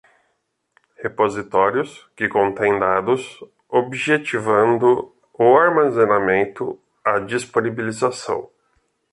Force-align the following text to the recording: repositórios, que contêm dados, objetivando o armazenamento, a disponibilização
repositórios, 0.97 2.09
que 2.15 2.27
contêm 2.27 2.79
dados, 2.79 3.37
objetivando 3.69 5.15
o 5.35 5.55
armazenamento, 5.55 6.79
a 7.05 7.19
disponibilização 7.19 8.49